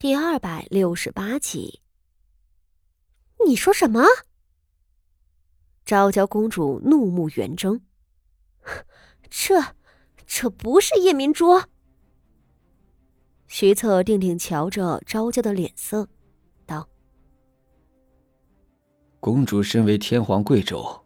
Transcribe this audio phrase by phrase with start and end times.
[0.00, 1.82] 第二百六十八集。
[3.44, 4.02] 你说什么？
[5.84, 7.82] 昭娇公主怒目圆睁，
[9.28, 9.62] 这
[10.26, 11.60] 这不是夜明珠。
[13.46, 16.08] 徐策定定瞧着昭娇的脸色，
[16.64, 16.88] 道
[19.20, 20.98] ：“公主身为天皇贵胄，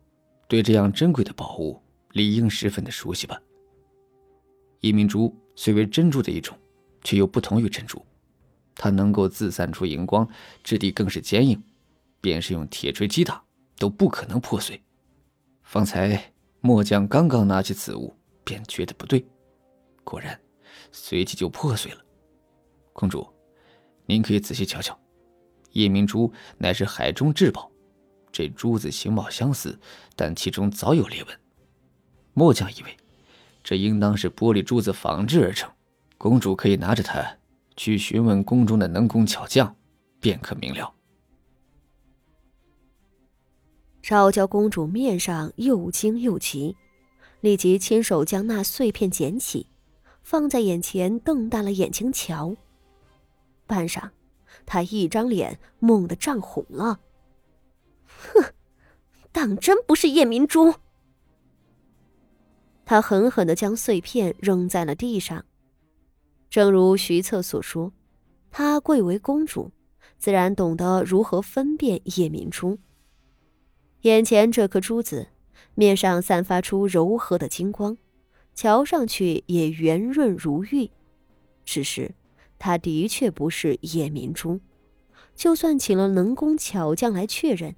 [0.46, 1.82] 对这样珍贵的宝物
[2.12, 3.42] 理应十分的熟悉吧？
[4.82, 6.56] 夜明珠虽为珍珠的一种，
[7.02, 8.00] 却又不同于珍珠。”
[8.74, 10.28] 它能够自散出荧光，
[10.62, 11.62] 质地更是坚硬，
[12.20, 13.42] 便是用铁锤击打
[13.78, 14.82] 都不可能破碎。
[15.62, 19.24] 方才末将刚刚拿起此物，便觉得不对，
[20.02, 20.38] 果然，
[20.92, 21.98] 随即就破碎了。
[22.92, 23.26] 公主，
[24.06, 24.98] 您可以仔细瞧瞧，
[25.72, 27.70] 夜明珠乃是海中至宝，
[28.30, 29.78] 这珠子形貌相似，
[30.16, 31.40] 但其中早有裂纹。
[32.32, 32.96] 末将以为，
[33.62, 35.70] 这应当是玻璃珠子仿制而成。
[36.18, 37.36] 公主可以拿着它。
[37.76, 39.74] 去询问宫中的能工巧匠，
[40.20, 40.94] 便可明了。
[44.02, 46.76] 昭娇公主面上又惊又急，
[47.40, 49.66] 立即亲手将那碎片捡起，
[50.22, 52.54] 放在眼前，瞪大了眼睛瞧。
[53.66, 54.10] 半晌，
[54.66, 57.00] 她一张脸猛地涨红了。
[58.06, 58.52] 哼，
[59.32, 60.74] 当真不是夜明珠？
[62.84, 65.46] 她狠狠的将碎片扔在了地上。
[66.54, 67.92] 正如徐策所说，
[68.52, 69.72] 她贵为公主，
[70.18, 72.78] 自然懂得如何分辨夜明珠。
[74.02, 75.26] 眼前这颗珠子，
[75.74, 77.98] 面上散发出柔和的金光，
[78.54, 80.88] 瞧上去也圆润如玉。
[81.64, 82.14] 只是，
[82.56, 84.60] 它的确不是夜明珠，
[85.34, 87.74] 就算请了能工巧匠来确认，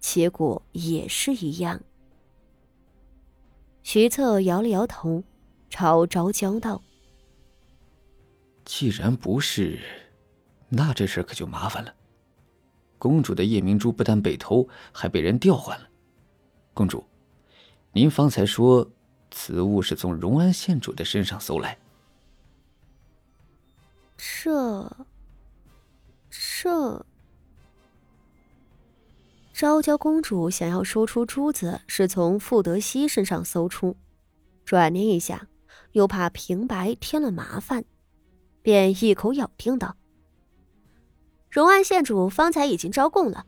[0.00, 1.82] 结果也是一样。
[3.82, 5.22] 徐策摇了摇头，
[5.68, 6.80] 朝昭娇道。
[8.64, 9.78] 既然不是，
[10.68, 11.94] 那这事可就麻烦了。
[12.98, 15.88] 公主的夜明珠不但被偷，还被人调换了。
[16.72, 17.04] 公主，
[17.92, 18.90] 您方才说
[19.30, 21.78] 此物是从荣安县主的身上搜来，
[24.16, 25.06] 这……
[26.30, 27.04] 这……
[29.52, 33.96] 昭娇公主想要说出珠子是从傅德熙身上搜出，
[34.64, 35.46] 转念一下，
[35.92, 37.84] 又怕平白添了麻烦。
[38.64, 39.94] 便一口咬定道
[41.52, 43.44] ：“荣安县主方才已经招供了，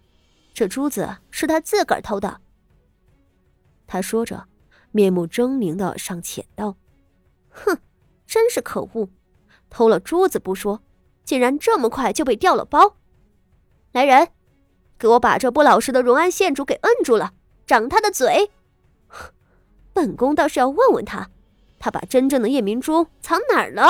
[0.52, 2.42] 这珠子是他自个儿偷的。”
[3.88, 4.46] 他说着，
[4.90, 6.76] 面目狰狞的上前道
[7.48, 7.78] ：“哼，
[8.26, 9.08] 真是可恶！
[9.70, 10.82] 偷了珠子不说，
[11.24, 12.96] 竟然这么快就被调了包。
[13.92, 14.28] 来人，
[14.98, 17.32] 给我把这不老实的荣安县主给摁住了，
[17.66, 18.50] 掌他的嘴！
[19.94, 21.30] 本宫倒是要问问他，
[21.78, 23.88] 他把真正的夜明珠藏哪儿了？”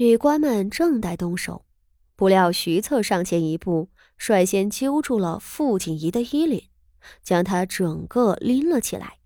[0.00, 1.66] 女官们正待动手，
[2.16, 6.70] 不料徐策上前一步，率先揪住了傅锦仪的衣领，
[7.22, 9.18] 将她整个拎了起来。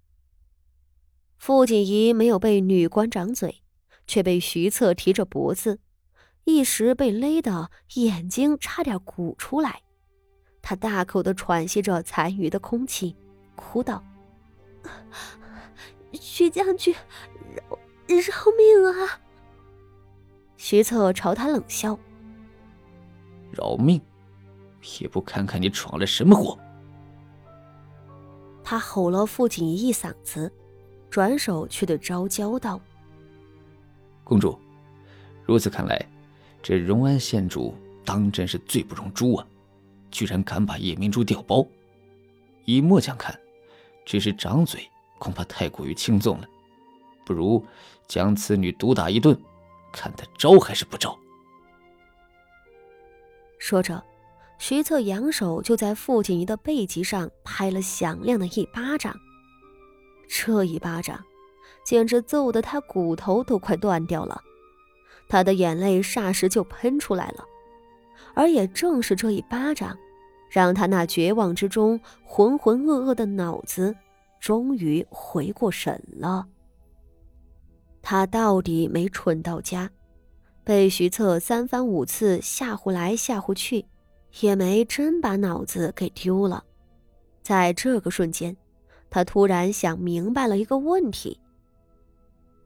[1.39, 3.62] 傅锦仪没有被女官掌嘴，
[4.09, 5.79] 却被徐策提着脖子，
[6.43, 9.83] 一时被勒得眼睛差点鼓出来。
[10.61, 13.15] 他大口的喘息着残余的空气，
[13.55, 14.03] 哭道
[16.21, 16.93] ：“徐将军，
[17.55, 19.21] 饶饶命啊！”
[20.57, 21.99] 徐策朝他冷笑
[23.53, 24.01] ：“饶命，
[25.01, 26.59] 也不看看你闯了什么祸！”
[28.63, 30.51] 他吼了傅锦仪一嗓子，
[31.11, 32.81] 转手却对昭娇道
[34.25, 34.59] ：“公主，
[35.45, 36.09] 如此看来，
[36.63, 39.47] 这荣安县主当真是罪不容诛啊！
[40.11, 41.67] 居然敢把夜明珠调包。
[42.65, 43.39] 以末将看，
[44.07, 44.89] 只是掌嘴，
[45.19, 46.49] 恐怕太过于轻纵了，
[47.27, 47.63] 不如
[48.09, 49.39] 将此女毒打一顿。”
[49.94, 51.16] 看他招还是不招？
[53.59, 54.03] 说着，
[54.59, 59.15] 徐策扬手就在傅锦仪的背脊上拍了响亮的一巴掌。
[60.28, 61.25] 这一巴掌，
[61.84, 64.43] 简直揍得他骨头都快断掉了，
[65.28, 67.44] 他的眼泪霎时就喷出来了。
[68.35, 69.97] 而也正是这一巴掌，
[70.50, 73.94] 让他那绝望之中浑浑噩噩的脑子，
[74.40, 76.47] 终于回过神了。
[78.06, 79.91] 他到底没蠢到家，
[80.62, 83.87] 被徐策三番五次吓唬来吓唬去，
[84.41, 86.62] 也没真把脑子给丢了。
[87.43, 88.55] 在这个瞬间，
[89.09, 91.41] 他突然想明白了一个问题：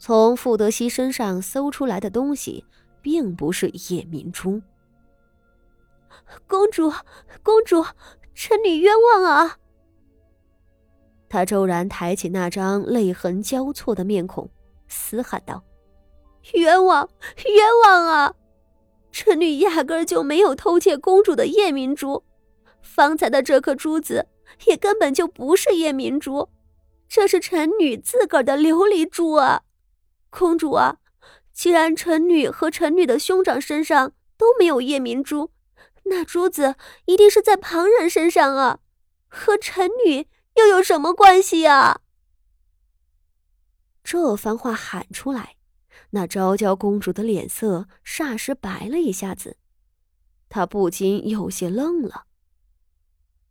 [0.01, 2.65] 从傅德熙身上搜出来的东西，
[3.01, 4.61] 并不是夜明珠。
[6.49, 6.91] 公主，
[7.45, 7.85] 公主，
[8.35, 9.59] 臣女冤枉啊！
[11.29, 14.51] 他骤然抬起那张泪痕交错的面孔。
[14.89, 15.63] 嘶喊道
[16.55, 17.09] ：“冤枉，
[17.45, 18.35] 冤枉啊！
[19.13, 22.25] 臣女压根就没有偷窃公主的夜明珠，
[22.83, 24.27] 方才的这颗珠子
[24.67, 26.49] 也根本就不是夜明珠，
[27.09, 29.63] 这是臣女自个儿的琉璃珠啊！
[30.31, 30.99] 公主啊，
[31.53, 35.51] 既然臣女和臣女的兄长身上都没有夜明珠，
[36.05, 36.77] 那珠子
[37.07, 38.79] 一定是在旁人身上啊，
[39.27, 42.01] 和臣女又有什么关系呀？
[44.11, 45.57] 这番话喊出来。
[46.13, 49.59] 那昭娇公主的脸色霎时白了一下子，
[50.49, 52.25] 她不禁有些愣了。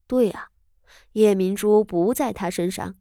[0.07, 0.49] 对呀，
[1.11, 2.95] 夜明珠不在她身上，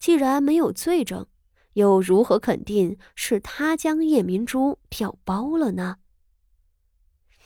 [0.00, 1.28] 既然没有罪证，
[1.74, 5.98] 又如何肯定是她将夜明珠调包了呢？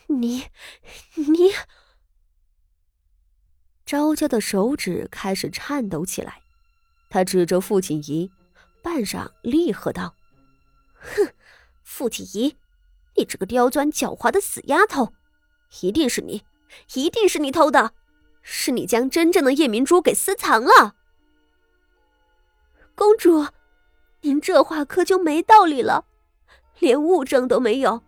[0.07, 0.45] 你，
[1.17, 1.51] 你……
[3.85, 6.41] 昭娇的手指开始颤抖起来，
[7.11, 8.31] 她指着傅锦仪，
[8.85, 10.15] 半晌厉喝道。
[11.01, 11.33] 哼，
[11.83, 12.55] 傅锦仪，
[13.17, 15.15] 你这个刁钻狡猾的死丫头，
[15.81, 16.45] 一定是你，
[16.93, 17.93] 一定是你偷的，
[18.43, 20.95] 是你将真正的夜明珠给私藏了。
[22.95, 23.47] 公主，
[24.21, 26.05] 您这话可就没道理了，
[26.79, 28.03] 连物证都没有，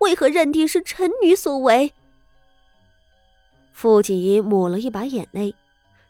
[0.00, 1.94] 为何认定是臣女所为？
[3.72, 5.54] 傅锦仪抹了一把眼泪，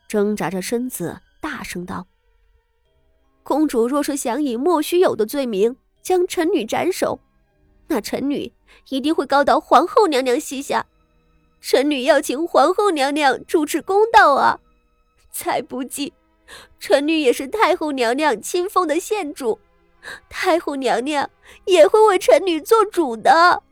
[0.09, 2.07] 挣扎着身子，大声道
[3.49, 7.21] ：“公主若是想以莫须有的罪名。”将臣女斩首，
[7.89, 8.51] 那臣女
[8.89, 10.87] 一定会告到皇后娘娘膝下。
[11.61, 14.59] 臣女要请皇后娘娘主持公道啊！
[15.31, 16.15] 才不济，
[16.81, 19.59] 臣女也是太后娘娘亲封的县主，
[20.31, 21.29] 太后娘娘
[21.67, 23.63] 也会为臣女做主的。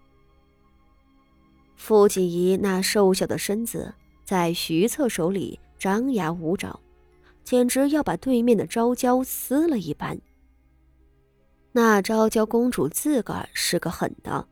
[1.77, 3.95] 傅锦仪那瘦小的身子
[4.25, 6.79] 在徐策手里张牙舞爪，
[7.47, 10.21] 简直要把对面的昭娇撕了一般。
[11.71, 14.49] 那昭娇公主自个儿是个狠的，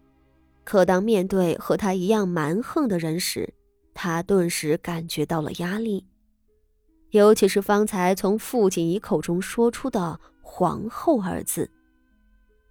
[0.63, 3.53] 可当面对和她一样蛮横的人时，
[3.95, 6.07] 她顿时感觉到了压力。
[7.11, 11.69] 尤其是方才从傅锦仪口中说出的“皇后”二字，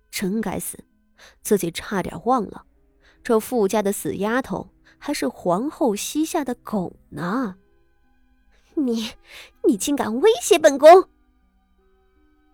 [0.09, 0.77] 真该死，
[1.41, 2.63] 自己差点忘了，
[3.21, 7.57] 这傅家的死丫头还是皇后膝下的狗呢！
[8.75, 9.11] 你，
[9.63, 11.07] 你竟敢威胁本宫！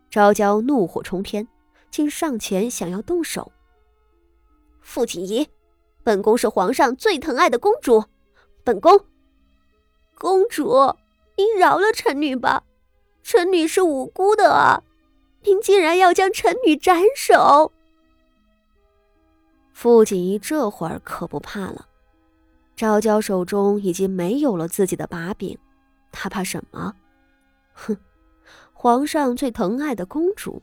[0.10, 1.48] 昭娇怒火冲天。
[1.92, 3.51] 竟上前想要动手。
[4.80, 5.48] 傅锦仪，
[6.04, 8.06] 本宫是皇上最疼爱的公主，
[8.63, 9.06] 本宫，
[10.16, 10.95] 公主，
[11.36, 12.63] 您饶了臣女吧，
[13.24, 14.83] 臣女是无辜的啊！
[15.44, 17.71] 您竟然要将臣女斩首！
[19.74, 21.88] 傅锦仪这会儿可不怕了，
[22.75, 25.57] 昭娇手中已经没有了自己的把柄，
[26.12, 26.94] 他怕什么？
[27.74, 27.98] 哼，
[28.74, 30.62] 皇上最疼爱的公主。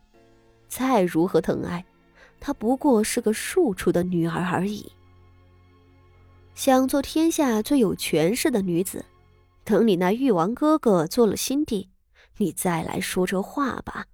[0.69, 1.85] 再如何疼爱，
[2.41, 4.93] 她不过是个庶出的女儿而已。
[6.55, 9.05] 想做天下最有权势的女子，
[9.65, 11.91] 等你那誉王哥哥做了新帝，
[12.39, 14.07] 你再来说这话吧。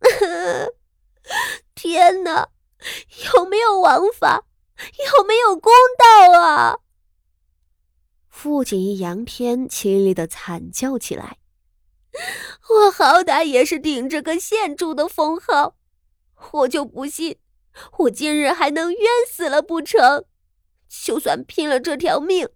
[1.74, 2.48] 天哪，
[3.34, 4.44] 有没有王法？
[5.16, 6.61] 有没有公道啊？
[8.62, 11.38] 傅锦衣仰天凄厉的惨叫起来。
[12.70, 15.74] 我好歹也是顶着个县主的封号，
[16.52, 17.38] 我就不信
[17.98, 20.26] 我今日还能冤死了不成？
[20.88, 22.48] 就算拼了这条命，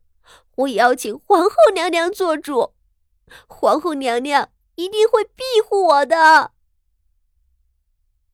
[0.59, 2.75] 我也要请皇后娘娘做主，
[3.49, 6.53] 皇后娘娘一定会庇护我的。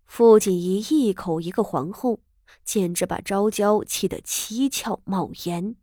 [0.04, 2.20] 傅锦仪一口一个皇后，
[2.66, 5.76] 简直把昭娇气得七窍冒烟。